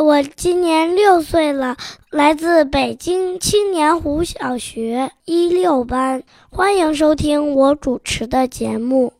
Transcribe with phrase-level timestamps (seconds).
[0.00, 1.76] 我今年六岁了，
[2.08, 9.12] 来自北京青年湖小学一六班，欢迎收听我主持的节目。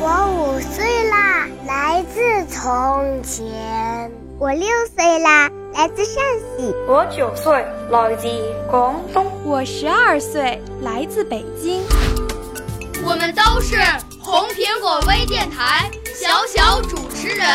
[0.00, 1.46] 我五岁啦。
[1.66, 6.24] 来自从前，我六岁啦，来自陕
[6.56, 6.74] 西。
[6.88, 7.52] 我九岁，
[7.90, 8.26] 来自
[8.70, 9.26] 广东。
[9.44, 11.82] 我十二岁，来自北京。
[13.04, 13.76] 我们都是
[14.18, 17.46] 红苹果微电台小小主持人。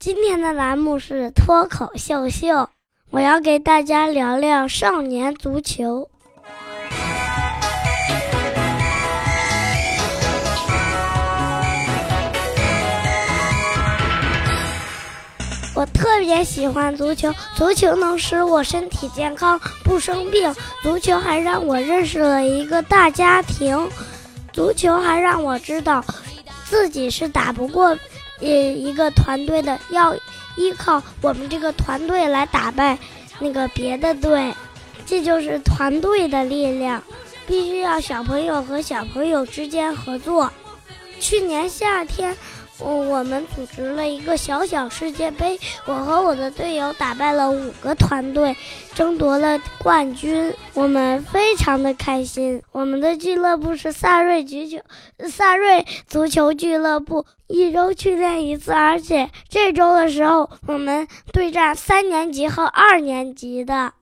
[0.00, 2.70] 今天的栏目是脱口秀秀，
[3.10, 6.08] 我要给大家聊聊少年足球。
[15.74, 23.86] 我特别喜欢足球，足球能使我身体健康不生病，足球还让我认识了一个大家庭，
[24.50, 26.02] 足球还让我知道，
[26.64, 27.94] 自己是打不过，
[28.40, 30.14] 呃一个团队的，要
[30.56, 32.98] 依靠我们这个团队来打败
[33.38, 34.54] 那个别的队，
[35.06, 37.02] 这就是团队的力量，
[37.46, 40.52] 必须要小朋友和小朋友之间合作。
[41.18, 42.36] 去年夏天。
[42.80, 48.56] 我我们组织了一个小小世界杯，我和我的队友打败了五个团队，
[48.94, 52.62] 争夺了冠军，我们非常的开心。
[52.72, 54.78] 我们的俱乐部是萨瑞足球，
[55.28, 63.92] 萨瑞足球俱乐部，一周训练一次，而且这周的时候我们对战三年级和二年级的，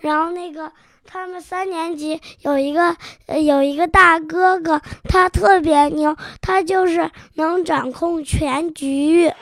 [0.00, 0.72] 然后那个。
[1.06, 2.96] 他们三年级有一个
[3.42, 9.32] 有一个大哥哥，他特别牛，他就是能掌控全局。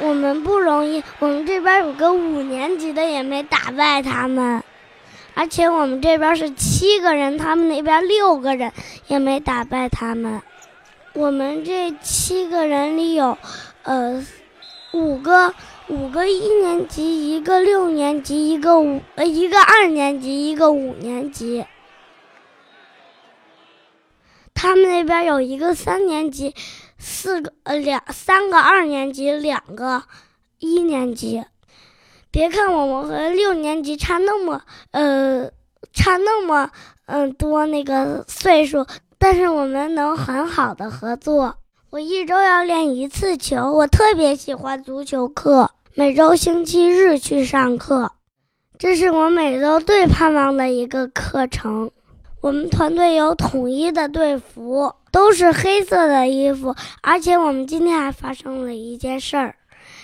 [0.00, 4.62] 我们不容易，我们这边有个五年级的也没打败他们，
[5.34, 8.72] 而且我们这边是七个人，他们那边六个人
[9.06, 10.42] 也没打败他们。
[11.12, 13.38] 我们这七个人里有，
[13.84, 14.26] 呃，
[14.92, 15.54] 五个。
[15.90, 21.64] 五个一年级，一个六年级，一个五呃一个二年级，一个五年级。
[24.54, 26.54] 他们那边有一个三年级，
[26.96, 30.04] 四个呃两三个二年级，两个
[30.60, 31.44] 一年级。
[32.30, 34.62] 别看我们和六年级差那么
[34.92, 35.50] 呃
[35.92, 36.70] 差那么
[37.06, 38.86] 嗯多那个岁数，
[39.18, 41.56] 但是我们能很好的合作。
[41.90, 45.72] 我一周要练一次球，我特别喜欢足球课。
[46.00, 48.12] 每周星期日去上课，
[48.78, 51.90] 这是我每周最盼望的一个课程。
[52.40, 56.74] 我们团队有统一的队服，都是黑色的衣服。
[57.02, 59.54] 而且我们今天还发生了一件事儿，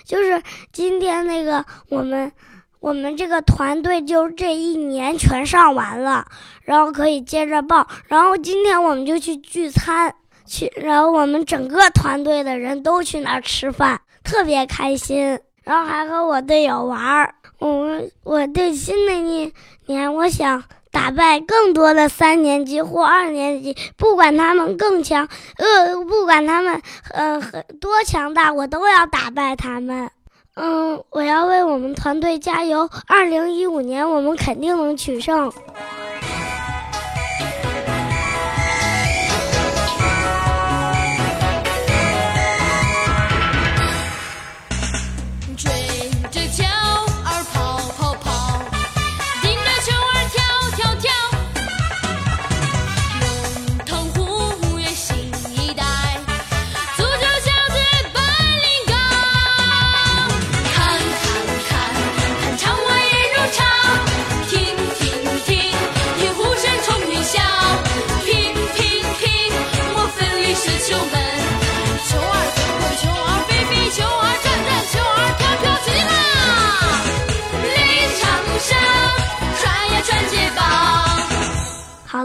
[0.04, 2.30] 就是今天那个我们
[2.78, 6.26] 我们这个团队就这一年全上完了，
[6.60, 7.88] 然后可以接着报。
[8.06, 10.14] 然后今天我们就去聚餐
[10.44, 15.40] 去，然后我们整个团队的人都去那儿吃饭，特别开心。
[15.66, 19.52] 然后还和我队友玩儿，我我对新的一
[19.86, 20.62] 年，我想
[20.92, 25.26] 打败更多的三年级或二年级，不管他们更强，
[25.58, 26.80] 呃，不管他们
[27.12, 27.42] 呃
[27.80, 30.08] 多强大，我都要打败他们。
[30.54, 35.52] 嗯，我要为我们团队加油，二零一五年我们肯定能取胜。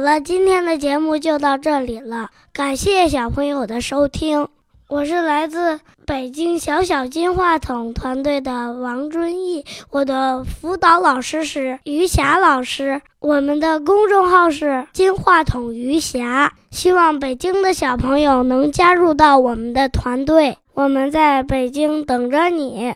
[0.01, 4.47] 好了，今天的节目就到这里了，感谢小朋友的收听。
[4.87, 22.95] 我是来自北京小小金话筒团队的王遵义，我的辅导老师是余霞老师，我们的公众号是金话筒余霞，希望北京的小朋友能加入到我们的团队，我们在北京等着你。